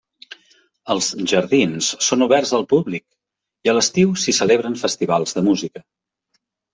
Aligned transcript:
Els 0.93 1.09
jardins 1.31 1.89
són 2.05 2.25
oberts 2.27 2.53
al 2.59 2.65
públic 2.71 3.05
i 3.67 3.71
a 3.73 3.75
l'estiu 3.75 4.15
s'hi 4.23 4.35
celebren 4.39 4.79
festivals 4.85 5.37
de 5.39 5.45
música. 5.49 5.83